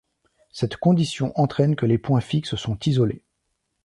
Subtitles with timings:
[0.51, 3.23] Cette condition entraîne que les points fixes sont isolés.